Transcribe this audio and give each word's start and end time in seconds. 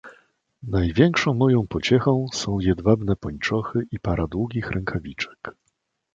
"Największą 0.63 1.33
moją 1.33 1.67
pociechą 1.67 2.25
są 2.33 2.59
jedwabne 2.59 3.15
pończochy 3.15 3.87
i 3.91 3.99
para 3.99 4.27
długich 4.27 4.71
rękawiczek." 4.71 5.51